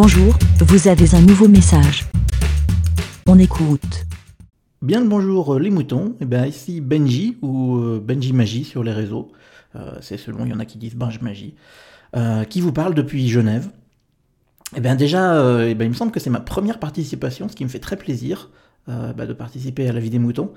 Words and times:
Bonjour, 0.00 0.32
vous 0.60 0.86
avez 0.86 1.16
un 1.16 1.20
nouveau 1.20 1.48
message. 1.48 2.06
On 3.26 3.36
écoute. 3.36 4.06
Bien 4.80 5.00
le 5.00 5.08
bonjour 5.08 5.54
euh, 5.54 5.58
les 5.58 5.70
moutons, 5.70 6.14
et 6.20 6.24
bien 6.24 6.46
ici 6.46 6.80
Benji 6.80 7.36
ou 7.42 7.78
euh, 7.78 8.00
Benji 8.00 8.32
Magie 8.32 8.62
sur 8.62 8.84
les 8.84 8.92
réseaux, 8.92 9.32
euh, 9.74 9.98
c'est 10.00 10.16
selon, 10.16 10.44
il 10.44 10.52
y 10.52 10.54
en 10.54 10.60
a 10.60 10.66
qui 10.66 10.78
disent 10.78 10.94
Benji 10.94 11.18
Magie, 11.20 11.56
qui 12.48 12.60
vous 12.60 12.70
parle 12.70 12.94
depuis 12.94 13.28
Genève. 13.28 13.70
Et 14.76 14.80
bien 14.80 14.94
déjà, 14.94 15.42
ben, 15.74 15.82
il 15.82 15.88
me 15.88 15.94
semble 15.94 16.12
que 16.12 16.20
c'est 16.20 16.30
ma 16.30 16.38
première 16.38 16.78
participation, 16.78 17.48
ce 17.48 17.56
qui 17.56 17.64
me 17.64 17.68
fait 17.68 17.80
très 17.80 17.96
plaisir 17.96 18.50
bah, 18.86 19.26
de 19.26 19.32
participer 19.32 19.88
à 19.88 19.92
la 19.92 19.98
vie 19.98 20.10
des 20.10 20.20
moutons. 20.20 20.52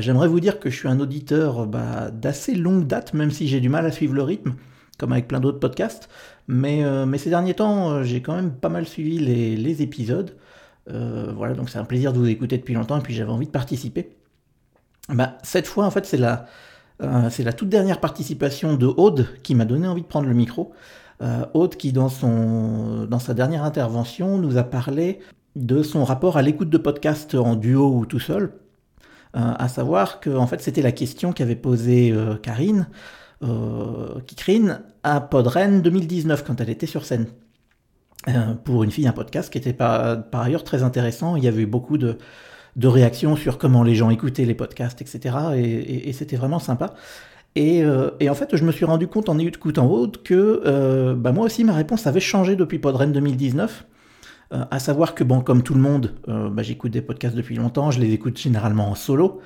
J'aimerais 0.00 0.28
vous 0.28 0.38
dire 0.38 0.60
que 0.60 0.68
je 0.68 0.76
suis 0.76 0.88
un 0.88 1.00
auditeur 1.00 1.66
bah, 1.66 2.10
d'assez 2.10 2.54
longue 2.54 2.86
date, 2.86 3.14
même 3.14 3.30
si 3.30 3.48
j'ai 3.48 3.60
du 3.60 3.70
mal 3.70 3.86
à 3.86 3.90
suivre 3.90 4.12
le 4.12 4.22
rythme, 4.22 4.52
comme 4.98 5.12
avec 5.12 5.28
plein 5.28 5.40
d'autres 5.40 5.60
podcasts. 5.60 6.10
Mais, 6.48 6.84
mais 7.06 7.18
ces 7.18 7.30
derniers 7.30 7.54
temps, 7.54 8.02
j'ai 8.04 8.22
quand 8.22 8.34
même 8.34 8.52
pas 8.52 8.68
mal 8.68 8.86
suivi 8.86 9.18
les, 9.18 9.82
épisodes. 9.82 10.36
Euh, 10.90 11.32
voilà, 11.34 11.54
donc 11.54 11.68
c'est 11.68 11.78
un 11.78 11.84
plaisir 11.84 12.12
de 12.12 12.18
vous 12.18 12.28
écouter 12.28 12.58
depuis 12.58 12.74
longtemps 12.74 12.98
et 12.98 13.02
puis 13.02 13.14
j'avais 13.14 13.30
envie 13.30 13.46
de 13.46 13.50
participer. 13.50 14.16
Bah, 15.08 15.38
cette 15.42 15.66
fois, 15.66 15.84
en 15.84 15.90
fait, 15.90 16.06
c'est 16.06 16.16
la, 16.16 16.46
euh, 17.02 17.28
la 17.38 17.52
toute 17.52 17.68
dernière 17.68 18.00
participation 18.00 18.74
de 18.74 18.86
Aude 18.86 19.26
qui 19.42 19.54
m'a 19.54 19.64
donné 19.64 19.86
envie 19.86 20.02
de 20.02 20.06
prendre 20.06 20.28
le 20.28 20.34
micro. 20.34 20.72
Euh, 21.22 21.44
Aude 21.54 21.76
qui, 21.76 21.92
dans, 21.92 22.08
dans 23.06 23.18
sa 23.18 23.34
dernière 23.34 23.64
intervention, 23.64 24.38
nous 24.38 24.58
a 24.58 24.64
parlé 24.64 25.20
de 25.56 25.82
son 25.82 26.04
rapport 26.04 26.36
à 26.36 26.42
l'écoute 26.42 26.70
de 26.70 26.78
podcasts 26.78 27.34
en 27.34 27.56
duo 27.56 27.90
ou 27.90 28.06
tout 28.06 28.20
seul. 28.20 28.52
à 29.32 29.68
savoir 29.68 30.20
que, 30.20 30.30
en 30.30 30.46
fait, 30.46 30.60
c'était 30.60 30.82
la 30.82 30.92
question 30.92 31.32
qu'avait 31.32 31.56
posée 31.56 32.14
Karine, 32.42 32.88
Kikrine, 34.26 34.80
à 35.02 35.20
Podren 35.20 35.82
2019 35.82 36.44
quand 36.44 36.60
elle 36.60 36.70
était 36.70 36.86
sur 36.86 37.04
scène. 37.04 37.26
Euh, 38.28 38.54
pour 38.64 38.82
une 38.82 38.90
fille 38.90 39.06
un 39.06 39.12
podcast 39.12 39.52
qui 39.52 39.58
était 39.58 39.72
par, 39.72 40.24
par 40.30 40.42
ailleurs 40.42 40.64
très 40.64 40.82
intéressant. 40.82 41.36
Il 41.36 41.44
y 41.44 41.48
avait 41.48 41.62
eu 41.62 41.66
beaucoup 41.66 41.96
de, 41.96 42.18
de, 42.74 42.88
réactions 42.88 43.36
sur 43.36 43.56
comment 43.56 43.84
les 43.84 43.94
gens 43.94 44.10
écoutaient 44.10 44.44
les 44.44 44.54
podcasts, 44.54 45.00
etc. 45.00 45.36
Et, 45.56 46.12
c'était 46.12 46.34
vraiment 46.34 46.58
sympa. 46.58 46.94
Et, 47.54 47.84
euh, 47.84 48.10
et, 48.18 48.28
en 48.28 48.34
fait, 48.34 48.56
je 48.56 48.64
me 48.64 48.72
suis 48.72 48.84
rendu 48.84 49.06
compte 49.06 49.28
en 49.28 49.38
écoutant 49.38 49.86
Aude 49.86 50.22
que 50.24 50.62
euh, 50.66 51.14
bah 51.14 51.30
moi 51.30 51.46
aussi 51.46 51.62
ma 51.62 51.72
réponse 51.72 52.06
avait 52.08 52.20
changé 52.20 52.56
depuis 52.56 52.80
Podren 52.80 53.12
2019. 53.12 53.86
Euh, 54.52 54.64
à 54.70 54.78
savoir 54.78 55.14
que, 55.14 55.24
bon, 55.24 55.40
comme 55.40 55.62
tout 55.62 55.74
le 55.74 55.80
monde, 55.80 56.14
euh, 56.28 56.48
bah, 56.50 56.62
j'écoute 56.62 56.92
des 56.92 57.02
podcasts 57.02 57.36
depuis 57.36 57.56
longtemps, 57.56 57.90
je 57.90 58.00
les 58.00 58.12
écoute 58.12 58.38
généralement 58.38 58.90
en 58.90 58.94
solo, 58.94 59.40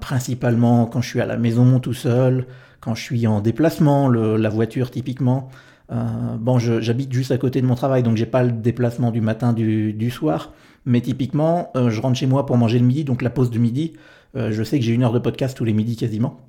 principalement 0.00 0.86
quand 0.86 1.02
je 1.02 1.08
suis 1.08 1.20
à 1.20 1.26
la 1.26 1.36
maison 1.36 1.80
tout 1.80 1.92
seul, 1.92 2.46
quand 2.80 2.94
je 2.94 3.02
suis 3.02 3.26
en 3.26 3.42
déplacement, 3.42 4.08
la 4.08 4.48
voiture 4.48 4.90
typiquement, 4.90 5.50
euh, 5.92 6.36
bon, 6.38 6.58
j'habite 6.58 7.12
juste 7.12 7.32
à 7.32 7.38
côté 7.38 7.60
de 7.60 7.66
mon 7.66 7.74
travail, 7.74 8.02
donc 8.02 8.16
j'ai 8.16 8.26
pas 8.26 8.42
le 8.42 8.52
déplacement 8.52 9.10
du 9.10 9.20
matin, 9.20 9.52
du, 9.52 10.10
soir. 10.10 10.52
Mais 10.86 11.00
typiquement, 11.00 11.70
euh, 11.76 11.90
je 11.90 12.00
rentre 12.00 12.18
chez 12.18 12.26
moi 12.26 12.46
pour 12.46 12.56
manger 12.56 12.78
le 12.78 12.86
midi, 12.86 13.04
donc 13.04 13.22
la 13.22 13.30
pause 13.30 13.50
du 13.50 13.58
midi. 13.58 13.94
Euh, 14.36 14.52
je 14.52 14.62
sais 14.62 14.78
que 14.78 14.84
j'ai 14.84 14.92
une 14.92 15.02
heure 15.02 15.12
de 15.12 15.18
podcast 15.18 15.56
tous 15.56 15.64
les 15.64 15.72
midis 15.72 15.96
quasiment. 15.96 16.40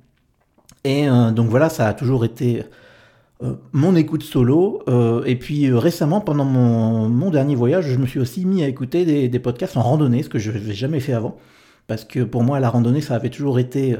Et 0.84 1.06
donc 1.06 1.48
voilà, 1.48 1.68
ça 1.68 1.86
a 1.86 1.94
toujours 1.94 2.24
été 2.24 2.64
mon 3.72 3.96
écoute 3.96 4.22
solo. 4.22 4.82
et 5.26 5.36
puis 5.36 5.72
récemment, 5.72 6.20
pendant 6.20 6.44
mon, 6.44 7.08
mon, 7.08 7.30
dernier 7.30 7.54
voyage, 7.54 7.86
je 7.86 7.98
me 7.98 8.06
suis 8.06 8.20
aussi 8.20 8.44
mis 8.44 8.62
à 8.62 8.68
écouter 8.68 9.04
des, 9.04 9.28
des 9.28 9.38
podcasts 9.38 9.76
en 9.76 9.82
randonnée, 9.82 10.22
ce 10.22 10.28
que 10.28 10.38
je 10.38 10.50
n'avais 10.50 10.74
jamais 10.74 11.00
fait 11.00 11.12
avant. 11.12 11.36
Parce 11.86 12.04
que 12.04 12.20
pour 12.20 12.44
moi, 12.44 12.60
la 12.60 12.70
randonnée, 12.70 13.00
ça 13.00 13.14
avait 13.14 13.30
toujours 13.30 13.58
été 13.58 13.96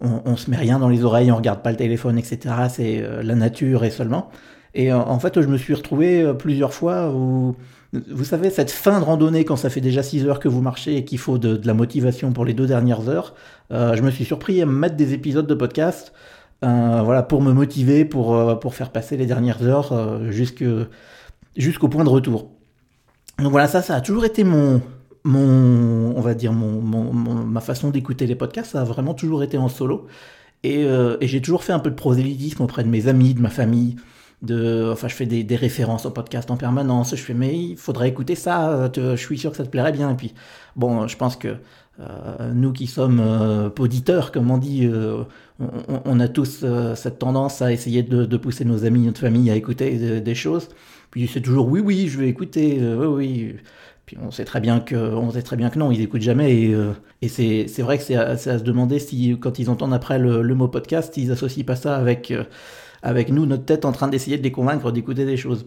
on, 0.00 0.22
on, 0.24 0.36
se 0.36 0.50
met 0.50 0.56
rien 0.56 0.78
dans 0.78 0.88
les 0.88 1.04
oreilles, 1.04 1.32
on 1.32 1.36
regarde 1.36 1.62
pas 1.62 1.70
le 1.70 1.76
téléphone, 1.76 2.18
etc. 2.18 2.54
C'est 2.68 3.02
la 3.22 3.34
nature 3.34 3.84
et 3.84 3.90
seulement. 3.90 4.30
Et 4.74 4.92
euh, 4.92 4.98
en 4.98 5.18
fait, 5.18 5.40
je 5.40 5.46
me 5.46 5.56
suis 5.56 5.74
retrouvé 5.74 6.20
euh, 6.20 6.34
plusieurs 6.34 6.74
fois 6.74 7.10
où, 7.14 7.54
vous 7.92 8.24
savez, 8.24 8.50
cette 8.50 8.70
fin 8.70 8.98
de 8.98 9.04
randonnée, 9.04 9.44
quand 9.44 9.56
ça 9.56 9.70
fait 9.70 9.80
déjà 9.80 10.02
6 10.02 10.26
heures 10.26 10.40
que 10.40 10.48
vous 10.48 10.60
marchez 10.60 10.96
et 10.96 11.04
qu'il 11.04 11.18
faut 11.18 11.38
de, 11.38 11.60
la 11.64 11.74
motivation 11.74 12.32
pour 12.32 12.44
les 12.44 12.54
deux 12.54 12.66
dernières 12.66 13.08
heures, 13.08 13.34
euh, 13.70 13.94
je 13.94 14.02
me 14.02 14.10
suis 14.10 14.24
surpris 14.24 14.60
à 14.60 14.66
me 14.66 14.72
mettre 14.72 14.96
des 14.96 15.14
épisodes 15.14 15.46
de 15.46 15.54
podcast 15.54 16.12
voilà, 16.62 17.22
pour 17.22 17.42
me 17.42 17.52
motiver, 17.52 18.04
pour, 18.04 18.58
pour 18.60 18.74
faire 18.74 18.90
passer 18.90 19.16
les 19.16 19.26
dernières 19.26 19.62
heures 19.62 20.20
jusqu'au 20.30 21.88
point 21.88 22.04
de 22.04 22.08
retour. 22.08 22.50
Donc 23.38 23.50
voilà, 23.50 23.68
ça, 23.68 23.82
ça 23.82 23.96
a 23.96 24.00
toujours 24.00 24.24
été 24.24 24.44
mon, 24.44 24.80
mon 25.24 26.16
on 26.16 26.20
va 26.20 26.34
dire, 26.34 26.52
mon, 26.52 26.80
ma 27.12 27.60
façon 27.60 27.90
d'écouter 27.90 28.26
les 28.26 28.36
podcasts, 28.36 28.72
ça 28.72 28.80
a 28.80 28.84
vraiment 28.84 29.14
toujours 29.14 29.42
été 29.42 29.58
en 29.58 29.68
solo. 29.68 30.06
Et, 30.62 30.82
et 30.84 31.26
j'ai 31.28 31.42
toujours 31.42 31.64
fait 31.64 31.72
un 31.72 31.80
peu 31.80 31.90
de 31.90 31.96
prosélytisme 31.96 32.62
auprès 32.62 32.84
de 32.84 32.88
mes 32.88 33.08
amis, 33.08 33.34
de 33.34 33.42
ma 33.42 33.50
famille, 33.50 33.96
enfin, 34.50 35.08
je 35.08 35.14
fais 35.14 35.26
des, 35.26 35.56
références 35.56 36.06
au 36.06 36.10
podcast 36.10 36.50
en 36.50 36.56
permanence. 36.56 37.14
Je 37.16 37.22
fais, 37.22 37.34
mais 37.34 37.56
il 37.56 37.76
faudrait 37.76 38.08
écouter 38.08 38.34
ça. 38.34 38.90
je 38.94 39.16
suis 39.16 39.38
sûr 39.38 39.50
que 39.50 39.56
ça 39.56 39.64
te 39.64 39.70
plairait 39.70 39.92
bien. 39.92 40.10
Et 40.10 40.14
puis, 40.16 40.34
bon, 40.76 41.06
je 41.06 41.16
pense 41.16 41.36
que 41.36 41.56
euh, 42.00 42.52
nous 42.52 42.72
qui 42.72 42.86
sommes 42.88 43.20
euh, 43.20 43.70
auditeurs, 43.78 44.32
comme 44.32 44.50
on 44.50 44.58
dit, 44.58 44.86
euh, 44.86 45.22
on, 46.04 46.18
a 46.18 46.26
tous 46.28 46.64
cette 46.96 47.18
tendance 47.20 47.62
à 47.62 47.72
essayer 47.72 48.02
de, 48.02 48.36
pousser 48.36 48.64
nos 48.64 48.84
amis, 48.84 49.00
notre 49.06 49.20
famille 49.20 49.50
à 49.50 49.56
écouter 49.56 50.20
des 50.20 50.34
choses. 50.34 50.68
Puis 51.10 51.28
c'est 51.32 51.40
toujours 51.40 51.68
oui, 51.68 51.80
oui, 51.80 52.08
je 52.08 52.18
vais 52.18 52.28
écouter, 52.28 52.80
oui, 52.80 53.06
oui. 53.06 53.56
Puis 54.06 54.18
on 54.20 54.30
sait 54.30 54.44
très 54.44 54.60
bien 54.60 54.80
que, 54.80 54.96
on 54.96 55.30
sait 55.30 55.42
très 55.42 55.56
bien 55.56 55.70
que 55.70 55.78
non, 55.78 55.90
ils 55.92 56.00
écoutent 56.00 56.22
jamais. 56.22 56.52
Et, 56.52 56.76
et 57.22 57.28
c'est 57.28 57.82
vrai 57.82 57.98
que 57.98 58.04
c'est 58.04 58.16
à, 58.16 58.36
se 58.36 58.62
demander 58.64 58.98
si, 58.98 59.36
quand 59.40 59.58
ils 59.60 59.70
entendent 59.70 59.94
après 59.94 60.18
le, 60.18 60.42
le 60.42 60.54
mot 60.54 60.68
podcast, 60.68 61.16
ils 61.16 61.30
associent 61.30 61.64
pas 61.64 61.76
ça 61.76 61.96
avec 61.96 62.32
avec 63.04 63.30
nous, 63.30 63.46
notre 63.46 63.66
tête 63.66 63.84
en 63.84 63.92
train 63.92 64.08
d'essayer 64.08 64.38
de 64.38 64.42
les 64.42 64.50
convaincre 64.50 64.90
d'écouter 64.90 65.26
des 65.26 65.36
choses. 65.36 65.66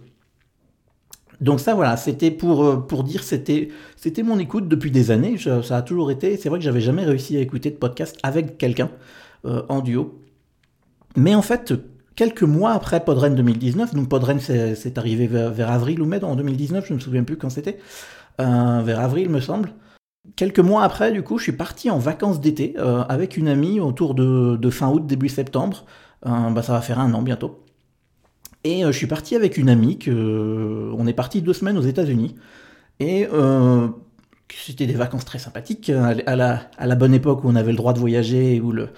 Donc 1.40 1.60
ça 1.60 1.76
voilà, 1.76 1.98
c'était 1.98 2.32
pour, 2.32 2.66
euh, 2.66 2.78
pour 2.78 3.04
dire 3.04 3.24
c'était 3.24 3.70
c'était 3.96 4.24
mon 4.24 4.40
écoute 4.40 4.68
depuis 4.68 4.90
des 4.90 5.12
années, 5.12 5.38
ça 5.38 5.78
a 5.78 5.82
toujours 5.84 6.10
été, 6.10 6.36
c'est 6.36 6.50
vrai 6.50 6.58
que 6.58 6.66
j'avais 6.66 6.82
jamais 6.82 7.06
réussi 7.06 7.38
à 7.38 7.40
écouter 7.40 7.70
de 7.70 7.76
podcast 7.76 8.18
avec 8.24 8.58
quelqu'un 8.58 8.90
euh, 9.46 9.62
en 9.70 9.82
duo. 9.82 10.20
Mais 11.16 11.36
en 11.36 11.44
fait, 11.44 11.76
quelques 12.16 12.42
mois 12.44 12.72
après 12.72 13.06
Podren 13.06 13.36
2019, 13.36 13.94
donc 13.94 14.10
Podren 14.10 14.40
c'est 14.40 14.98
arrivé 14.98 15.28
vers, 15.28 15.72
avril 15.72 16.02
ou 16.02 16.06
mai 16.06 16.24
en 16.24 16.36
2019, 16.36 16.86
je 16.88 16.94
ne 16.94 16.98
me 16.98 17.02
souviens 17.02 17.24
plus 17.24 17.38
quand 17.38 17.52
c'était, 17.52 17.78
euh, 18.42 18.82
vers 18.84 19.00
avril 19.00 19.30
me 19.30 19.40
semble. 19.40 19.74
Quelques 20.36 20.60
mois 20.60 20.84
après, 20.84 21.12
du 21.12 21.22
coup, 21.22 21.38
je 21.38 21.44
suis 21.44 21.52
parti 21.54 21.90
en 21.90 22.00
vacances 22.00 22.42
d'été 22.42 22.76
avec 23.08 23.38
une 23.38 23.48
amie 23.48 23.80
autour 23.80 24.14
de, 24.14 24.58
de 24.58 24.70
fin 24.70 24.90
août, 24.90 25.08
début 25.08 25.30
septembre. 25.30 25.86
Euh, 26.26 26.50
bah, 26.50 26.62
ça 26.62 26.74
va 26.74 26.82
faire 26.82 27.00
un 27.00 27.14
an 27.14 27.22
bientôt. 27.22 27.64
Et 28.64 28.84
euh, 28.84 28.92
je 28.92 28.98
suis 28.98 29.08
parti 29.08 29.36
avec 29.36 29.58
une 29.58 29.70
amie, 29.70 29.98
que, 29.98 30.12
euh, 30.12 30.96
on 30.98 31.08
est 31.08 31.14
parti 31.14 31.42
deux 31.42 31.54
semaines 31.54 31.78
aux 31.78 31.84
États-Unis. 31.84 32.36
Et 33.00 33.28
c'était 34.52 34.88
des 34.88 34.94
vacances 34.94 35.24
très 35.26 35.38
sympathiques, 35.38 35.92
à 35.92 36.36
la, 36.36 36.62
à 36.78 36.88
la, 36.88 36.96
bonne 36.96 37.14
époque 37.14 37.44
où 37.44 37.48
on 37.48 37.56
avait 37.56 37.70
le 37.70 37.78
droit 37.78 37.94
de 37.94 38.00
voyager, 38.00 38.60
où 38.60 38.72
le, 38.72 38.90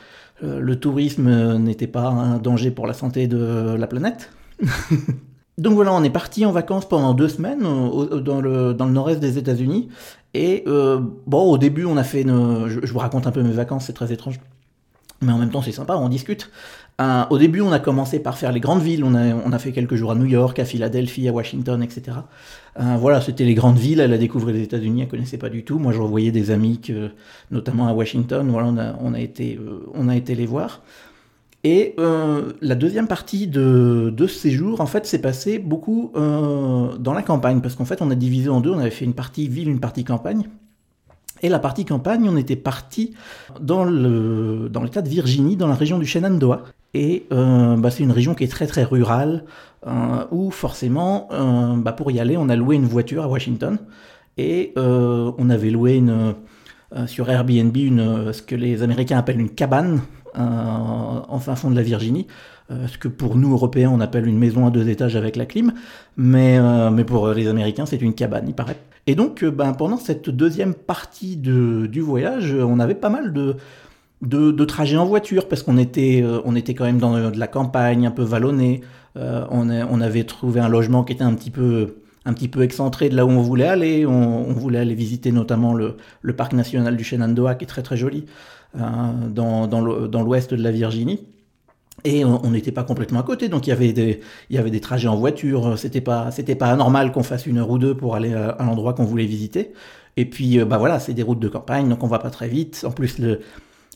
le 0.41 0.79
tourisme 0.79 1.57
n'était 1.57 1.87
pas 1.87 2.07
un 2.07 2.37
danger 2.37 2.71
pour 2.71 2.87
la 2.87 2.93
santé 2.93 3.27
de 3.27 3.75
la 3.77 3.87
planète. 3.87 4.31
Donc 5.57 5.73
voilà, 5.73 5.93
on 5.93 6.01
est 6.01 6.09
parti 6.09 6.45
en 6.45 6.53
vacances 6.53 6.87
pendant 6.87 7.13
deux 7.13 7.27
semaines 7.27 7.59
dans 7.59 8.39
le, 8.39 8.73
dans 8.73 8.85
le 8.85 8.93
nord-est 8.93 9.19
des 9.19 9.37
États-Unis. 9.37 9.89
Et 10.33 10.63
bon, 10.65 11.51
au 11.51 11.57
début, 11.57 11.83
on 11.83 11.97
a 11.97 12.05
fait 12.05 12.21
une... 12.21 12.69
je, 12.69 12.93
vous 12.93 12.99
raconte 12.99 13.27
un 13.27 13.31
peu 13.31 13.43
mes 13.43 13.51
vacances, 13.51 13.87
c'est 13.87 13.93
très 13.93 14.13
étrange. 14.13 14.39
Mais 15.21 15.33
en 15.33 15.37
même 15.37 15.49
temps, 15.49 15.61
c'est 15.61 15.73
sympa, 15.73 15.97
on 15.97 16.07
discute. 16.07 16.49
Au 17.29 17.37
début, 17.37 17.61
on 17.61 17.71
a 17.71 17.79
commencé 17.79 18.19
par 18.19 18.37
faire 18.37 18.51
les 18.51 18.59
grandes 18.59 18.81
villes. 18.81 19.05
On 19.05 19.15
a, 19.15 19.33
on 19.33 19.53
a 19.53 19.59
fait 19.59 19.71
quelques 19.71 19.95
jours 19.95 20.11
à 20.11 20.15
New 20.15 20.25
York, 20.25 20.59
à 20.59 20.65
Philadelphie, 20.65 21.29
à 21.29 21.31
Washington, 21.31 21.81
etc. 21.81 22.17
Euh, 22.77 22.97
voilà, 22.99 23.21
c'était 23.21 23.45
les 23.45 23.53
grandes 23.53 23.77
villes. 23.77 24.01
Elle 24.01 24.11
a 24.11 24.17
découvert 24.17 24.53
les 24.53 24.63
États-Unis, 24.63 25.03
elle 25.03 25.07
connaissait 25.07 25.37
pas 25.37 25.49
du 25.49 25.63
tout. 25.63 25.79
Moi, 25.79 25.93
je 25.93 26.01
revoyais 26.01 26.31
des 26.31 26.51
amis, 26.51 26.81
notamment 27.51 27.87
à 27.87 27.93
Washington. 27.93 28.49
Voilà, 28.49 28.67
on 28.67 28.77
a, 28.77 28.95
on 28.99 29.13
a, 29.13 29.19
été, 29.19 29.57
euh, 29.61 29.85
on 29.93 30.09
a 30.09 30.15
été 30.17 30.35
les 30.35 30.45
voir. 30.45 30.81
Et 31.63 31.95
euh, 31.99 32.51
la 32.61 32.75
deuxième 32.75 33.07
partie 33.07 33.47
de, 33.47 34.13
de 34.15 34.27
ce 34.27 34.37
séjour, 34.37 34.81
en 34.81 34.85
fait, 34.85 35.05
s'est 35.05 35.21
passé 35.21 35.57
beaucoup 35.57 36.11
dans 36.15 37.13
la 37.13 37.21
campagne, 37.21 37.61
parce 37.61 37.75
qu'en 37.75 37.85
fait, 37.85 38.01
on 38.01 38.11
a 38.11 38.15
divisé 38.15 38.49
en 38.49 38.59
deux. 38.59 38.71
On 38.71 38.79
avait 38.79 38.91
fait 38.91 39.05
une 39.05 39.13
partie 39.13 39.47
ville, 39.47 39.69
une 39.69 39.79
partie 39.79 40.03
campagne. 40.03 40.49
Et 41.41 41.47
la 41.49 41.59
partie 41.59 41.85
campagne, 41.85 42.27
on 42.27 42.35
était 42.35 42.57
parti 42.57 43.13
dans 43.61 43.85
le 43.85 44.67
dans 44.69 44.83
l'État 44.83 45.01
de 45.01 45.07
Virginie, 45.07 45.55
dans 45.55 45.67
la 45.67 45.75
région 45.75 45.97
du 45.97 46.05
Shenandoah. 46.05 46.63
Et 46.93 47.27
euh, 47.31 47.77
bah, 47.77 47.91
c'est 47.91 48.03
une 48.03 48.11
région 48.11 48.33
qui 48.33 48.43
est 48.43 48.51
très 48.51 48.67
très 48.67 48.83
rurale, 48.83 49.43
euh, 49.85 50.25
où 50.31 50.51
forcément, 50.51 51.27
euh, 51.31 51.75
bah, 51.77 51.93
pour 51.93 52.11
y 52.11 52.19
aller, 52.19 52.37
on 52.37 52.49
a 52.49 52.55
loué 52.55 52.75
une 52.75 52.85
voiture 52.85 53.23
à 53.23 53.27
Washington. 53.27 53.77
Et 54.37 54.71
on 54.77 55.49
avait 55.49 55.69
loué 55.69 55.95
une, 55.95 56.33
sur 57.07 57.29
Airbnb 57.29 57.75
une, 57.75 58.31
ce 58.31 58.41
que 58.41 58.55
les 58.55 58.83
Américains 58.83 59.17
appellent 59.17 59.41
une 59.41 59.49
cabane 59.49 59.99
en 60.33 61.39
fin 61.39 61.55
fond 61.55 61.69
de 61.69 61.75
la 61.75 61.81
Virginie. 61.81 62.25
ce 62.69 62.97
que 62.97 63.09
pour 63.09 63.35
nous, 63.35 63.51
Européens, 63.51 63.91
on 63.93 63.99
appelle 63.99 64.27
une 64.27 64.37
maison 64.37 64.65
à 64.65 64.71
deux 64.71 64.87
étages 64.87 65.17
avec 65.17 65.35
la 65.35 65.45
clim. 65.45 65.73
Mais, 66.15 66.57
mais 66.89 67.03
pour 67.03 67.27
les 67.31 67.49
Américains, 67.49 67.85
c'est 67.85 68.01
une 68.01 68.13
cabane, 68.13 68.45
il 68.47 68.53
paraît. 68.53 68.77
Et 69.07 69.15
donc, 69.15 69.43
ben, 69.43 69.73
pendant 69.73 69.97
cette 69.97 70.29
deuxième 70.29 70.73
partie 70.73 71.35
de, 71.35 71.85
du 71.87 71.99
voyage, 71.99 72.53
on 72.53 72.79
avait 72.79 72.95
pas 72.95 73.09
mal 73.09 73.33
de 73.33 73.57
de, 74.21 74.51
de 74.51 74.65
trajets 74.65 74.97
en 74.97 75.05
voiture 75.05 75.47
parce 75.47 75.63
qu'on 75.63 75.77
était, 75.77 76.21
euh, 76.23 76.41
on 76.45 76.55
était 76.55 76.73
quand 76.73 76.85
même 76.85 76.99
dans 76.99 77.31
de 77.31 77.37
la 77.37 77.47
campagne, 77.47 78.05
un 78.05 78.11
peu 78.11 78.23
vallonnée. 78.23 78.81
Euh, 79.17 79.45
on, 79.49 79.69
on, 79.69 80.01
avait 80.01 80.23
trouvé 80.23 80.59
un 80.59 80.69
logement 80.69 81.03
qui 81.03 81.13
était 81.13 81.23
un 81.23 81.33
petit 81.33 81.51
peu, 81.51 81.97
un 82.25 82.33
petit 82.33 82.47
peu 82.47 82.61
excentré 82.61 83.09
de 83.09 83.15
là 83.15 83.25
où 83.25 83.29
on 83.29 83.41
voulait 83.41 83.67
aller. 83.67 84.05
On, 84.05 84.53
voulait 84.53 84.79
aller 84.79 84.95
visiter 84.95 85.31
notamment 85.31 85.73
le, 85.73 85.97
le, 86.21 86.35
parc 86.35 86.53
national 86.53 86.95
du 86.97 87.03
Shenandoah, 87.03 87.55
qui 87.55 87.65
est 87.65 87.67
très 87.67 87.81
très 87.81 87.97
joli, 87.97 88.25
euh, 88.75 88.81
dans, 89.29 89.67
dans 89.67 90.21
l'ouest 90.21 90.53
de 90.53 90.61
la 90.61 90.71
Virginie. 90.71 91.25
Et 92.05 92.23
on 92.23 92.51
n'était 92.51 92.71
pas 92.71 92.83
complètement 92.83 93.19
à 93.19 93.23
côté, 93.23 93.49
donc 93.49 93.67
il 93.67 93.71
y 93.71 93.73
avait 93.73 93.91
des, 93.91 94.21
il 94.49 94.55
y 94.55 94.59
avait 94.59 94.71
des 94.71 94.79
trajets 94.79 95.09
en 95.09 95.17
voiture. 95.17 95.77
C'était 95.77 96.01
pas, 96.01 96.31
c'était 96.31 96.55
pas 96.55 96.71
anormal 96.71 97.11
qu'on 97.11 97.23
fasse 97.23 97.45
une 97.45 97.57
heure 97.57 97.69
ou 97.69 97.77
deux 97.77 97.95
pour 97.95 98.15
aller 98.15 98.33
à, 98.33 98.55
l'endroit 98.59 98.93
qu'on 98.93 99.03
voulait 99.03 99.25
visiter. 99.25 99.73
Et 100.15 100.25
puis, 100.25 100.59
euh, 100.59 100.65
bah 100.65 100.77
voilà, 100.77 100.99
c'est 100.99 101.13
des 101.13 101.23
routes 101.23 101.39
de 101.39 101.49
campagne, 101.49 101.89
donc 101.89 102.03
on 102.03 102.07
va 102.07 102.19
pas 102.19 102.29
très 102.29 102.47
vite. 102.47 102.85
En 102.87 102.91
plus, 102.91 103.19
le, 103.19 103.41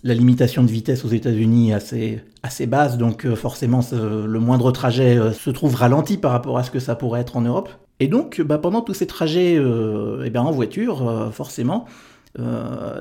la 0.04 0.14
limitation 0.14 0.64
de 0.64 0.70
vitesse 0.70 1.06
aux 1.06 1.10
États-Unis 1.10 1.72
est 1.72 2.22
assez, 2.44 2.66
basse, 2.66 2.98
donc 2.98 3.26
euh, 3.26 3.36
forcément 3.36 3.80
le 3.92 4.40
moindre 4.40 4.72
trajet 4.72 5.18
euh, 5.18 5.32
se 5.32 5.50
trouve 5.50 5.76
ralenti 5.76 6.18
par 6.18 6.32
rapport 6.32 6.58
à 6.58 6.64
ce 6.64 6.72
que 6.72 6.80
ça 6.80 6.96
pourrait 6.96 7.22
être 7.22 7.38
en 7.38 7.42
Europe. 7.42 7.70
Et 8.00 8.08
donc 8.08 8.42
bah, 8.42 8.58
pendant 8.58 8.82
tous 8.82 8.94
ces 8.94 9.08
trajets 9.08 9.56
euh, 9.58 10.24
eh 10.26 10.30
ben, 10.30 10.42
en 10.42 10.52
voiture, 10.52 11.32
forcément, 11.34 11.86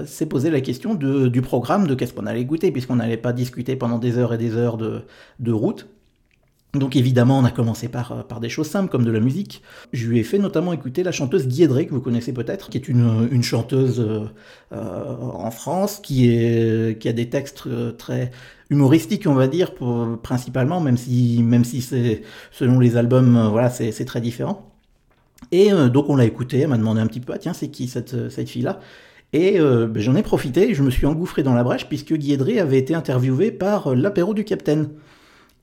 s'est 0.05 0.27
posé 0.27 0.51
la 0.51 0.61
question 0.61 0.95
du 0.95 1.43
programme, 1.43 1.87
de 1.87 1.95
qu'est-ce 1.95 2.13
qu'on 2.13 2.27
allait 2.27 2.45
goûter, 2.45 2.71
puisqu'on 2.71 2.97
n'allait 2.97 3.17
pas 3.17 3.33
discuter 3.33 3.77
pendant 3.77 3.99
des 3.99 4.19
heures 4.19 4.35
et 4.35 4.39
des 4.39 4.57
heures 4.57 4.77
de 4.77 5.53
route. 5.53 5.89
Donc 6.75 6.97
évidemment, 6.97 7.39
on 7.39 7.45
a 7.45 7.51
commencé 7.51 7.89
par, 7.89 8.13
euh, 8.13 8.23
par 8.23 8.41
des 8.41 8.49
choses 8.49 8.67
simples 8.67 8.91
comme 8.91 9.05
de 9.05 9.11
la 9.11 9.21
musique. 9.21 9.63
Je 9.93 10.09
lui 10.09 10.19
ai 10.21 10.23
fait 10.23 10.39
notamment 10.39 10.73
écouter 10.73 11.03
la 11.03 11.13
chanteuse 11.13 11.47
Guédré, 11.47 11.87
que 11.87 11.93
vous 11.93 12.01
connaissez 12.01 12.33
peut-être, 12.33 12.71
qui 12.71 12.79
est 12.79 12.89
une, 12.89 13.29
une 13.31 13.43
chanteuse 13.43 14.01
euh, 14.01 14.25
euh, 14.73 15.17
en 15.21 15.51
France, 15.51 16.01
qui, 16.03 16.31
est, 16.31 17.07
a 17.07 17.13
des 17.13 17.29
textes 17.29 17.69
très 17.99 18.31
humoristiques, 18.71 19.27
on 19.27 19.35
va 19.35 19.49
dire, 19.49 19.75
principalement, 20.23 20.81
même 20.81 20.97
si, 20.97 21.83
c'est 21.83 22.23
selon 22.51 22.79
les 22.79 22.97
albums, 22.97 23.49
voilà, 23.51 23.69
c'est 23.69 24.05
très 24.07 24.23
différent. 24.23 24.73
Et 25.51 25.71
donc 25.93 26.09
on 26.09 26.17
l'a 26.17 26.25
écouté, 26.25 26.61
elle 26.61 26.69
m'a 26.69 26.79
demandé 26.79 27.03
un 27.03 27.07
petit 27.07 27.21
peu, 27.21 27.35
ah 27.35 27.39
tiens, 27.39 27.53
c'est 27.53 27.69
qui 27.69 27.87
cette, 27.89 28.15
fille-là? 28.49 28.81
Et 29.35 29.59
ben, 29.59 29.99
j'en 29.99 30.17
ai 30.17 30.23
profité, 30.23 30.73
je 30.73 30.83
me 30.83 30.91
suis 30.91 31.05
engouffré 31.05 31.43
dans 31.43 31.53
la 31.53 31.65
brèche, 31.65 31.87
puisque 31.87 32.15
Guédré 32.15 32.61
avait 32.61 32.79
été 32.79 32.95
interviewé 32.95 33.51
par 33.51 33.95
l'apéro 33.95 34.33
du 34.33 34.45
Capitaine. 34.45 34.89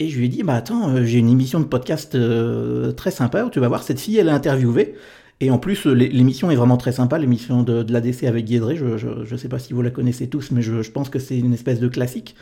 Et 0.01 0.07
je 0.07 0.18
lui 0.18 0.25
ai 0.28 0.30
dit, 0.30 0.44
bah 0.44 0.56
attends, 0.56 0.90
euh, 0.90 1.04
j'ai 1.04 1.19
une 1.19 1.30
émission 1.30 1.60
de 1.60 1.66
podcast 1.66 2.16
euh, 2.16 2.94
très 2.94 3.12
sympa 3.12 3.44
où 3.44 3.50
tu 3.50 3.60
vas 3.60 3.68
voir, 3.68 3.84
cette 3.84 4.00
fille, 4.00 4.18
elle 4.18 4.30
est 4.30 4.31
interviewée. 4.31 4.96
Et 5.42 5.51
en 5.51 5.57
plus, 5.57 5.88
euh, 5.88 5.94
l'émission 5.94 6.50
est 6.51 6.56
vraiment 6.56 6.78
très 6.78 6.94
sympa, 6.94 7.18
l'émission 7.18 7.63
de, 7.63 7.84
de 7.84 7.92
l'ADC 7.92 8.24
avec 8.24 8.46
Guédré. 8.46 8.78
Je 8.78 8.86
ne 9.30 9.38
sais 9.38 9.50
pas 9.50 9.60
si 9.60 9.74
vous 9.74 9.81
la 9.81 9.90
connaissez 9.90 10.28
tous, 10.28 10.51
mais 10.51 10.62
je, 10.62 10.90
pense 10.90 11.10
que 11.10 11.19
c'est 11.19 11.38
une 11.38 11.54
espèce 11.54 11.81
de 11.81 11.90
classique. 11.90 12.36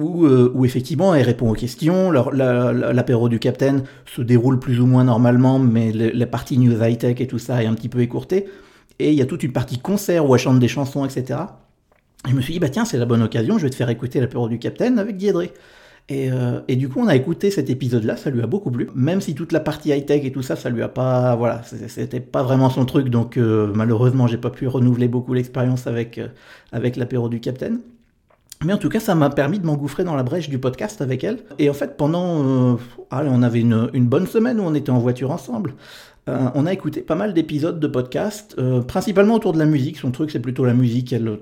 Où, 0.00 0.26
où, 0.26 0.64
effectivement 0.64 1.14
elle 1.14 1.24
répond 1.24 1.48
aux 1.48 1.54
questions, 1.54 2.10
l'apéro 2.10 3.28
du 3.28 3.38
Capitaine 3.38 3.84
se 4.06 4.22
déroule 4.22 4.58
plus 4.58 4.80
ou 4.80 4.86
moins 4.86 5.04
normalement, 5.04 5.60
mais 5.60 5.92
la 5.92 6.26
partie 6.26 6.58
news 6.58 6.82
high-tech 6.82 7.20
et 7.20 7.28
tout 7.28 7.38
ça 7.38 7.62
est 7.62 7.66
un 7.66 7.74
petit 7.74 7.88
peu 7.88 8.00
écourtée. 8.00 8.46
Et 8.98 9.12
il 9.12 9.14
y 9.14 9.22
a 9.22 9.26
toute 9.26 9.44
une 9.44 9.52
partie 9.52 9.78
concert 9.78 10.28
où 10.28 10.34
elle 10.34 10.40
chante 10.40 10.58
des 10.58 10.66
chansons, 10.66 11.04
etc. 11.04 11.38
Et 12.26 12.30
je 12.30 12.34
me 12.34 12.40
suis 12.40 12.54
dit, 12.54 12.58
bah 12.58 12.70
tiens, 12.70 12.84
c'est 12.84 12.98
la 12.98 13.06
bonne 13.06 13.22
occasion, 13.22 13.56
je 13.56 13.64
vais 13.64 13.70
te 13.70 13.76
faire 13.76 13.88
écouter 13.88 14.20
l'apéro 14.20 14.48
du 14.48 14.58
Capitaine 14.58 14.98
avec 14.98 15.16
Euh, 16.10 16.60
et, 16.68 16.76
du 16.76 16.88
coup, 16.88 17.00
on 17.00 17.08
a 17.08 17.16
écouté 17.16 17.50
cet 17.50 17.70
épisode-là, 17.70 18.16
ça 18.16 18.30
lui 18.30 18.42
a 18.42 18.46
beaucoup 18.46 18.70
plu. 18.70 18.88
Même 18.94 19.20
si 19.20 19.34
toute 19.34 19.52
la 19.52 19.60
partie 19.60 19.90
high-tech 19.90 20.24
et 20.24 20.32
tout 20.32 20.42
ça, 20.42 20.54
ça 20.54 20.68
lui 20.68 20.82
a 20.82 20.88
pas, 20.88 21.34
voilà, 21.36 21.62
c'était 21.88 22.20
pas 22.20 22.42
vraiment 22.42 22.68
son 22.68 22.84
truc. 22.84 23.08
Donc 23.08 23.36
euh, 23.36 23.72
malheureusement, 23.74 24.26
j'ai 24.26 24.36
pas 24.36 24.50
pu 24.50 24.66
renouveler 24.68 25.08
beaucoup 25.08 25.32
l'expérience 25.32 25.86
avec 25.86 26.18
euh, 26.18 26.28
avec 26.72 26.96
l'apéro 26.96 27.28
du 27.28 27.40
Capitaine. 27.40 27.80
Mais 28.64 28.72
en 28.72 28.78
tout 28.78 28.88
cas, 28.88 29.00
ça 29.00 29.14
m'a 29.14 29.30
permis 29.30 29.58
de 29.58 29.66
m'engouffrer 29.66 30.04
dans 30.04 30.14
la 30.14 30.22
brèche 30.22 30.48
du 30.48 30.58
podcast 30.58 31.00
avec 31.00 31.24
elle. 31.24 31.38
Et 31.58 31.68
en 31.68 31.74
fait, 31.74 31.96
pendant, 31.96 32.78
allez, 33.10 33.28
on 33.30 33.42
avait 33.42 33.60
une, 33.60 33.90
une, 33.92 34.06
bonne 34.06 34.26
semaine 34.26 34.60
où 34.60 34.62
on 34.62 34.74
était 34.74 34.90
en 34.90 34.98
voiture 34.98 35.32
ensemble. 35.32 35.74
on 36.26 36.64
a 36.64 36.72
écouté 36.72 37.02
pas 37.02 37.16
mal 37.16 37.34
d'épisodes 37.34 37.78
de 37.78 37.86
podcast, 37.86 38.56
principalement 38.86 39.34
autour 39.34 39.52
de 39.52 39.58
la 39.58 39.66
musique. 39.66 39.98
Son 39.98 40.12
truc, 40.12 40.30
c'est 40.30 40.40
plutôt 40.40 40.64
la 40.64 40.72
musique. 40.72 41.12
Elle, 41.12 41.40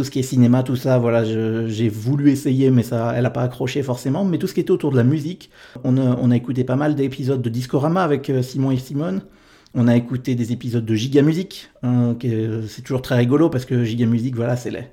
tout 0.00 0.04
ce 0.04 0.10
qui 0.10 0.20
est 0.20 0.22
cinéma, 0.22 0.62
tout 0.62 0.76
ça, 0.76 0.96
voilà, 0.96 1.24
j'ai 1.24 1.90
voulu 1.90 2.30
essayer, 2.30 2.70
mais 2.70 2.82
ça, 2.82 3.12
elle 3.14 3.24
n'a 3.24 3.30
pas 3.30 3.42
accroché 3.42 3.82
forcément. 3.82 4.24
Mais 4.24 4.38
tout 4.38 4.46
ce 4.46 4.54
qui 4.54 4.60
était 4.60 4.70
autour 4.70 4.92
de 4.92 4.96
la 4.96 5.04
musique, 5.04 5.50
on 5.84 6.30
a, 6.30 6.34
écouté 6.34 6.64
pas 6.64 6.76
mal 6.76 6.94
d'épisodes 6.94 7.42
de 7.42 7.50
Discorama 7.50 8.02
avec 8.02 8.30
euh, 8.30 8.40
Simon 8.40 8.70
et 8.70 8.78
Simone. 8.78 9.20
On 9.74 9.88
a 9.88 9.96
écouté 9.96 10.34
des 10.34 10.52
épisodes 10.52 10.86
de 10.86 10.94
Giga 10.94 11.22
hein, 11.82 12.16
c'est 12.66 12.80
toujours 12.80 13.02
très 13.02 13.14
rigolo 13.14 13.50
parce 13.50 13.66
que 13.66 13.84
Giga 13.84 14.06
voilà, 14.32 14.56
c'est 14.56 14.70
les, 14.70 14.84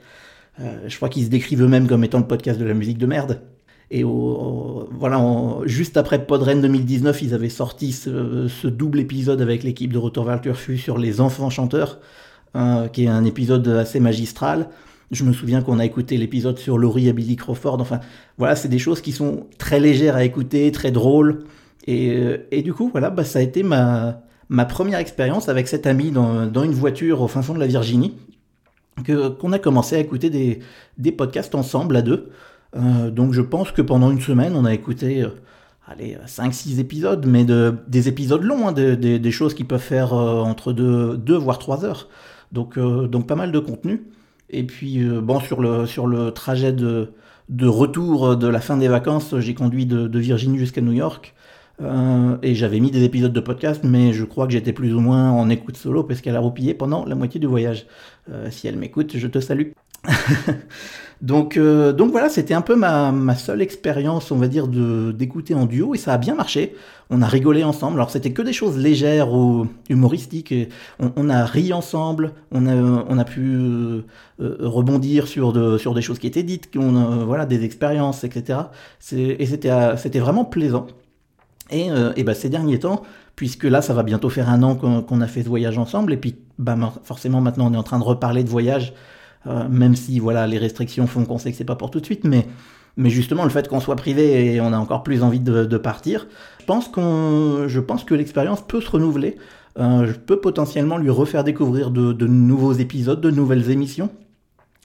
euh, 0.60 0.78
je 0.90 0.96
crois 0.98 1.08
qu'ils 1.08 1.24
se 1.24 1.30
décrivent 1.30 1.64
eux-mêmes 1.64 1.88
comme 1.88 2.04
étant 2.04 2.20
le 2.20 2.28
podcast 2.28 2.60
de 2.60 2.66
la 2.66 2.74
musique 2.74 2.98
de 2.98 3.06
merde. 3.06 3.40
Et 3.92 4.04
voilà, 4.04 5.24
juste 5.64 5.96
après 5.96 6.26
Podren 6.26 6.60
2019, 6.60 7.22
ils 7.22 7.34
avaient 7.34 7.48
sorti 7.48 7.94
ce, 7.94 8.50
ce 8.50 8.68
double 8.68 9.00
épisode 9.00 9.40
avec 9.40 9.64
l'équipe 9.64 9.94
de 9.94 9.98
Retour 9.98 10.26
vers 10.26 10.42
Turfu 10.42 10.78
sur 10.78 10.98
les 10.98 11.22
enfants 11.22 11.50
chanteurs, 11.50 12.02
hein, 12.54 12.90
qui 12.92 13.06
est 13.06 13.08
un 13.08 13.24
épisode 13.24 13.66
assez 13.70 14.02
magistral. 14.02 14.68
Je 15.12 15.24
me 15.24 15.32
souviens 15.32 15.62
qu'on 15.62 15.80
a 15.80 15.86
écouté 15.86 16.18
l'épisode 16.18 16.58
sur 16.58 16.78
Laurie 16.78 17.08
et 17.08 17.14
Billy 17.14 17.38
Crawford. 17.38 17.80
Enfin, 17.80 18.02
voilà, 18.38 18.56
c'est 18.56 18.68
des 18.68 18.80
choses 18.80 19.02
qui 19.02 19.14
sont 19.14 19.48
très 19.58 19.80
légères 19.80 20.16
à 20.16 20.24
écouter, 20.24 20.72
très 20.72 20.92
drôles. 20.92 21.46
Et, 21.86 22.12
euh, 22.12 22.46
et 22.52 22.62
du 22.62 22.74
coup, 22.74 22.90
voilà, 22.92 23.10
bah, 23.10 23.24
ça 23.24 23.40
a 23.40 23.42
été 23.42 23.64
ma, 23.64 24.22
ma 24.50 24.66
première 24.66 25.00
expérience 25.00 25.48
avec 25.48 25.70
cet 25.70 25.88
ami 25.88 26.12
dans, 26.12 26.46
dans, 26.46 26.64
une 26.64 26.74
voiture 26.74 27.22
au 27.22 27.30
fin 27.30 27.42
fond 27.42 27.54
de 27.54 27.60
la 27.60 27.68
Virginie, 27.68 28.16
que, 29.06 29.30
qu'on 29.30 29.54
a 29.54 29.60
commencé 29.60 29.96
à 29.96 30.00
écouter 30.00 30.30
des, 30.30 30.60
des 30.98 31.14
podcasts 31.14 31.56
ensemble 31.56 31.96
à 31.96 32.02
deux. 32.02 32.30
Euh, 32.76 33.10
donc 33.10 33.32
je 33.32 33.42
pense 33.42 33.72
que 33.72 33.82
pendant 33.82 34.12
une 34.12 34.20
semaine, 34.20 34.54
on 34.58 34.66
a 34.66 34.74
écouté 34.74 35.24
euh, 35.24 35.30
allez, 35.88 36.18
5-6 36.26 36.80
épisodes, 36.80 37.26
mais 37.26 37.46
de, 37.46 37.76
des 37.88 38.10
épisodes 38.10 38.44
longs, 38.44 38.68
hein, 38.68 38.74
des, 38.74 39.32
choses 39.32 39.54
qui 39.54 39.64
peuvent 39.64 39.80
faire 39.80 40.12
entre 40.12 40.74
2 40.74 41.16
deux, 41.16 41.38
voire 41.38 41.60
3 41.60 41.86
heures. 41.86 42.10
Donc, 42.52 42.78
donc 42.78 43.26
pas 43.26 43.36
mal 43.36 43.54
de 43.54 43.60
contenu. 43.60 44.04
Et 44.50 44.64
puis, 44.64 45.00
euh, 45.04 45.22
bon, 45.22 45.40
sur 45.40 45.62
le, 45.62 45.86
sur 45.86 46.08
le 46.08 46.32
trajet 46.32 46.74
de, 46.74 47.14
de 47.50 47.68
retour 47.68 48.38
de 48.38 48.48
la 48.48 48.60
fin 48.60 48.78
des 48.78 48.88
vacances, 48.88 49.38
j'ai 49.40 49.54
conduit 49.54 49.86
de, 49.86 50.20
Virginie 50.20 50.58
jusqu'à 50.58 50.82
New 50.82 50.94
York. 50.94 51.34
Euh, 51.80 52.38
et 52.42 52.56
j'avais 52.56 52.80
mis 52.80 52.90
des 52.90 53.04
épisodes 53.04 53.34
de 53.34 53.40
podcast, 53.40 53.82
mais 53.84 54.12
je 54.12 54.24
crois 54.24 54.48
que 54.48 54.54
j'étais 54.54 54.74
plus 54.74 54.96
ou 54.96 55.00
moins 55.00 55.32
en 55.32 55.48
écoute 55.50 55.78
solo 55.78 56.04
parce 56.04 56.22
qu'elle 56.22 56.36
a 56.36 56.40
roupillé 56.40 56.74
pendant 56.74 57.06
la 57.06 57.16
moitié 57.16 57.40
du 57.40 57.46
voyage. 57.46 57.86
Euh, 58.32 58.50
si 58.50 58.68
elle 58.68 58.78
m'écoute, 58.78 59.16
je 59.16 59.28
te 59.28 59.40
salue. 59.40 59.72
donc, 61.22 61.58
euh, 61.58 61.94
donc 61.94 62.12
voilà, 62.12 62.30
c'était 62.30 62.54
un 62.54 62.62
peu 62.62 62.76
ma, 62.76 63.12
ma 63.12 63.36
seule 63.36 63.62
expérience, 63.62 64.32
on 64.32 64.36
va 64.36 64.48
dire, 64.48 64.68
de 64.68 65.12
d'écouter 65.12 65.56
en 65.56 65.66
duo 65.66 65.96
et 65.96 65.98
ça 65.98 66.14
a 66.14 66.18
bien 66.18 66.36
marché. 66.36 66.76
On 67.10 67.22
a 67.22 67.28
rigolé 67.28 67.64
ensemble. 67.64 67.96
Alors 67.96 68.10
c'était 68.10 68.32
que 68.32 68.42
des 68.42 68.54
choses 68.54 68.78
légères 68.78 69.34
ou 69.34 69.68
humoristiques. 69.90 70.54
on, 71.00 71.12
on, 71.16 71.30
a 71.30 71.46
ri 71.46 71.74
ensemble. 71.74 72.34
On 72.52 72.68
a, 72.68 72.76
on 72.76 73.18
a 73.18 73.24
pu 73.24 73.56
euh, 73.56 74.04
rebondir 74.40 75.28
sur, 75.28 75.54
de, 75.54 75.78
sur 75.78 75.94
des 75.94 76.02
choses 76.02 76.20
qui 76.20 76.28
étaient 76.28 76.44
dites, 76.44 76.70
on 76.76 77.26
voilà, 77.26 77.46
des 77.46 77.64
expériences, 77.64 78.24
etc. 78.24 78.60
Et 79.12 79.46
c'était 79.46 79.72
c'était 79.98 80.20
vraiment 80.20 80.46
plaisant. 80.46 80.88
Et, 81.70 81.92
euh, 81.92 82.14
et 82.16 82.24
bah, 82.24 82.34
ces 82.34 82.50
derniers 82.50 82.80
temps, 82.80 83.04
puisque 83.36 83.66
là, 83.66 83.82
ça 83.82 83.94
va 83.94 84.04
bientôt 84.04 84.30
faire 84.30 84.50
un 84.50 84.64
an 84.64 84.76
qu'on 84.76 85.22
a 85.22 85.28
fait 85.28 85.44
ce 85.44 85.50
voyage 85.50 85.78
ensemble, 85.78 86.14
et 86.14 86.18
puis 86.18 86.36
bah, 86.58 86.78
forcément 87.04 87.42
maintenant 87.42 87.70
on 87.70 87.74
est 87.74 87.78
en 87.78 87.84
train 87.84 88.00
de 88.00 88.04
reparler 88.04 88.44
de 88.44 88.50
voyage, 88.50 88.94
euh, 89.46 89.68
même 89.70 89.96
si 89.96 90.20
voilà 90.20 90.48
les 90.48 90.58
restrictions 90.58 91.08
font 91.08 91.26
qu'on 91.26 91.38
sait 91.38 91.52
que 91.52 91.58
c'est 91.58 91.64
pas 91.66 91.76
pour 91.76 91.92
tout 91.92 92.00
de 92.00 92.06
suite, 92.06 92.24
mais, 92.24 92.48
mais 92.96 93.10
justement 93.10 93.44
le 93.44 93.50
fait 93.50 93.68
qu'on 93.68 93.80
soit 93.80 93.96
privé 93.96 94.54
et 94.54 94.62
on 94.62 94.74
a 94.74 94.78
encore 94.78 95.04
plus 95.04 95.24
envie 95.24 95.40
de, 95.40 95.66
de 95.66 95.78
partir, 95.78 96.28
je 96.60 96.66
pense, 96.66 96.88
qu'on, 96.88 97.68
je 97.68 97.80
pense 97.80 98.04
que 98.04 98.16
l'expérience 98.16 98.62
peut 98.62 98.82
se 98.82 98.90
renouveler. 98.90 99.38
Euh, 99.80 100.08
je 100.08 100.14
peux 100.14 100.40
potentiellement 100.42 100.98
lui 100.98 101.12
refaire 101.12 101.44
découvrir 101.44 101.92
de, 101.92 102.12
de, 102.12 102.26
nouveaux 102.26 102.74
épisodes, 102.74 103.22
de 103.22 103.30
nouvelles 103.30 103.70
émissions. 103.70 104.10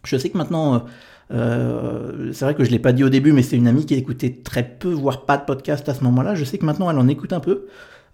Je 0.04 0.18
sais 0.18 0.28
que 0.28 0.36
maintenant 0.36 0.84
euh, 1.32 2.32
c'est 2.32 2.44
vrai 2.44 2.54
que 2.54 2.64
je 2.64 2.70
l'ai 2.70 2.78
pas 2.78 2.92
dit 2.92 3.04
au 3.04 3.08
début, 3.08 3.32
mais 3.32 3.42
c'est 3.42 3.56
une 3.56 3.66
amie 3.66 3.86
qui 3.86 3.94
écoutait 3.94 4.40
très 4.44 4.62
peu, 4.62 4.90
voire 4.90 5.24
pas 5.24 5.36
de 5.36 5.44
podcast 5.44 5.88
à 5.88 5.94
ce 5.94 6.04
moment-là. 6.04 6.34
Je 6.34 6.44
sais 6.44 6.58
que 6.58 6.66
maintenant 6.66 6.90
elle 6.90 6.98
en 6.98 7.08
écoute 7.08 7.32
un 7.32 7.40
peu, 7.40 7.66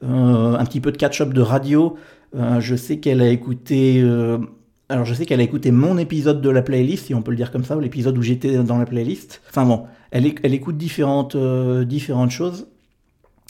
euh, 0.05 0.57
un 0.57 0.65
petit 0.65 0.81
peu 0.81 0.93
de 0.93 0.97
catch-up 0.97 1.33
de 1.33 1.41
radio. 1.41 1.97
Euh, 2.37 2.61
je 2.61 2.77
sais 2.77 2.99
qu'elle 2.99 3.21
a 3.21 3.29
écouté, 3.29 4.05
alors 4.89 5.05
je 5.05 5.15
sais 5.15 5.27
qu'elle 5.27 5.41
a 5.41 5.45
écouté 5.45 5.71
mon 5.71 5.99
épisode 5.99 6.41
de 6.41 6.51
la 6.51 6.63
playlist, 6.63 7.07
si 7.07 7.15
on 7.15 7.23
peut 7.23 7.31
le 7.31 7.37
dire 7.37 7.51
comme 7.53 7.65
ça, 7.65 7.77
l'épisode 7.77 8.17
où 8.17 8.23
j'étais 8.23 8.59
dans 8.59 8.79
la 8.79 8.87
playlist. 8.87 9.43
Enfin 9.51 9.67
bon, 9.67 9.85
elle, 10.11 10.27
écoute 10.27 10.77
différentes, 10.77 11.37
différentes 11.37 12.31
choses. 12.31 12.67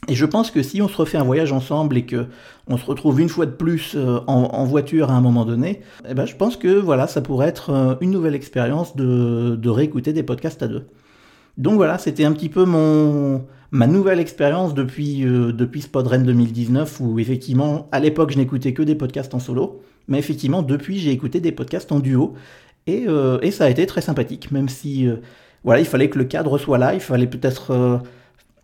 Et 0.07 0.15
je 0.15 0.25
pense 0.25 0.51
que 0.51 0.63
si 0.63 0.81
on 0.81 0.89
se 0.89 0.97
refait 0.97 1.19
un 1.19 1.25
voyage 1.25 1.53
ensemble 1.53 1.97
et 1.97 2.07
que 2.07 2.27
on 2.69 2.77
se 2.77 2.87
retrouve 2.87 3.21
une 3.21 3.29
fois 3.29 3.47
de 3.47 3.51
plus 3.51 3.95
euh, 3.97 4.21
en, 4.27 4.65
voiture 4.65 5.11
à 5.11 5.15
un 5.15 5.21
moment 5.21 5.45
donné, 5.45 5.81
eh 6.09 6.15
ben 6.15 6.25
je 6.25 6.37
pense 6.37 6.57
que 6.57 6.69
voilà, 6.69 7.07
ça 7.09 7.21
pourrait 7.21 7.49
être 7.49 7.71
euh, 7.71 7.95
une 8.01 8.11
nouvelle 8.11 8.35
expérience 8.35 8.95
de 8.95 9.69
réécouter 9.69 10.13
des 10.13 10.23
podcasts 10.23 10.63
à 10.63 10.69
deux. 10.69 10.87
Donc 11.57 11.75
voilà, 11.75 11.99
c'était 11.99 12.25
un 12.25 12.33
petit 12.33 12.49
peu 12.49 12.65
mon 12.65 13.45
ma 13.71 13.87
nouvelle 13.87 14.21
expérience 14.21 14.75
depuis 14.75 15.25
euh, 15.25 15.53
depuis 15.53 15.83
Spodren 15.83 16.23
2019 16.23 17.01
où 17.01 17.19
effectivement 17.19 17.89
à 17.93 18.01
l'époque 18.01 18.33
je 18.33 18.39
n'écoutais 18.39 18.73
que 18.73 18.83
des 18.83 18.95
podcasts 18.95 19.35
en 19.35 19.39
solo, 19.39 19.83
mais 20.09 20.19
effectivement 20.19 20.63
depuis 20.63 20.99
j'ai 20.99 21.11
écouté 21.11 21.41
des 21.41 21.53
podcasts 21.53 21.93
en 21.93 22.01
duo 22.01 22.35
et, 22.87 23.05
euh, 23.09 23.39
et 23.43 23.51
ça 23.51 23.65
a 23.65 23.69
été 23.69 23.87
très 23.87 24.01
sympathique, 24.01 24.51
même 24.51 24.69
si 24.69 25.07
voilà 25.65 25.81
il 25.81 25.87
fallait 25.87 26.09
que 26.09 26.19
le 26.19 26.25
cadre 26.25 26.59
soit 26.59 26.79
là, 26.79 26.95
il 26.95 27.01
fallait 27.01 27.27
peut-être 27.27 28.03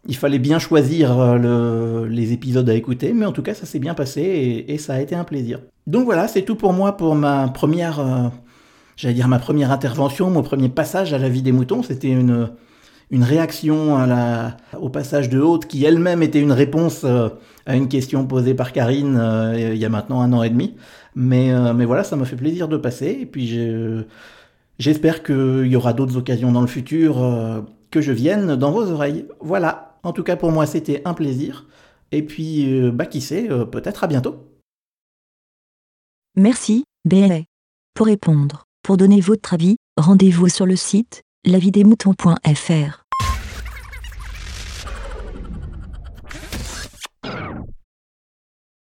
il 0.07 0.17
fallait 0.17 0.39
bien 0.39 0.59
choisir 0.59 1.19
euh, 1.19 2.07
les 2.09 2.33
épisodes 2.33 2.69
à 2.69 2.75
écouter, 2.75 3.13
mais 3.13 3.27
en 3.27 3.33
tout 3.33 3.43
cas 3.43 3.55
ça 3.55 3.67
s'est 3.67 3.79
bien 3.79 3.95
passé 3.95 4.65
et, 4.69 4.79
ça 4.79 4.95
a 4.95 5.01
été 5.01 5.15
un 5.15 5.25
plaisir. 5.25 5.61
Donc 5.87 6.05
voilà, 6.05 6.29
c'est 6.29 6.43
tout 6.43 6.57
pour 6.57 6.73
moi 6.73 6.97
pour 6.97 7.15
ma 7.15 7.49
première, 7.49 8.01
euh, 8.01 8.29
j'allais 8.97 9.15
dire 9.15 9.29
ma 9.29 9.39
première 9.39 9.71
intervention, 9.71 10.31
mon 10.31 10.43
premier 10.43 10.69
passage 10.69 11.13
à 11.13 11.19
la 11.19 11.29
vie 11.29 11.43
des 11.43 11.53
moutons. 11.53 11.83
C'était 11.83 12.11
une, 12.11 12.51
une 13.15 13.23
réaction 13.23 13.99
au 14.79 14.89
passage 14.89 15.29
de 15.29 15.41
Haute 15.41 15.67
qui 15.67 15.85
elle-même 15.85 16.23
était 16.23 16.41
une 16.41 16.53
réponse 16.53 17.03
euh, 17.05 17.29
à 17.67 17.77
une 17.77 17.89
question 17.89 18.27
posée 18.27 18.55
par 18.55 18.73
Karine 18.73 19.19
il 19.57 19.77
y 19.77 19.85
a 19.85 19.89
maintenant 19.89 20.21
un 20.21 20.33
an 20.33 20.43
et 20.43 20.51
demi. 20.51 20.75
Mais, 21.15 21.53
mais 21.75 21.85
voilà, 21.85 22.05
ça 22.05 22.17
m'a 22.17 22.25
fait 22.25 22.37
plaisir 22.37 22.69
de 22.69 22.77
passer 22.77 23.17
et 23.21 23.27
puis 23.27 23.57
j'espère 24.79 25.23
qu'il 25.23 25.67
y 25.67 25.77
aura 25.77 25.93
d'autres 25.93 26.17
occasions 26.17 26.53
dans 26.53 26.61
le 26.61 26.67
futur 26.67 27.23
que 27.91 28.01
je 28.01 28.13
vienne 28.13 28.57
dans 28.57 28.73
vos 28.73 28.91
oreilles. 28.91 29.27
Voilà. 29.41 29.95
En 30.03 30.13
tout 30.13 30.23
cas, 30.23 30.37
pour 30.37 30.53
moi, 30.53 30.67
c'était 30.67 31.01
un 31.05 31.15
plaisir. 31.15 31.67
Et 32.13 32.23
puis, 32.23 32.81
euh, 32.81 32.91
bah, 32.93 33.07
qui 33.07 33.21
sait, 33.21 33.51
euh, 33.51 33.65
peut-être 33.65 34.05
à 34.05 34.07
bientôt. 34.07 34.37
Merci, 36.37 36.85
BLA. 37.05 37.43
Pour 37.95 38.07
répondre, 38.07 38.65
pour 38.83 38.97
donner 38.97 39.21
votre 39.21 39.55
avis, 39.55 39.77
rendez-vous 39.97 40.49
sur 40.49 40.67
le 40.67 40.77
site 40.77 41.23
lavidemouton.fr. 41.45 43.04